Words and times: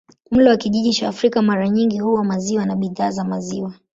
Mlo 0.31 0.49
wa 0.49 0.57
kijiji 0.57 0.93
cha 0.93 1.07
Afrika 1.09 1.41
mara 1.41 1.69
nyingi 1.69 1.99
huwa 1.99 2.23
maziwa 2.23 2.65
na 2.65 2.75
bidhaa 2.75 3.11
za 3.11 3.23
maziwa. 3.23 3.73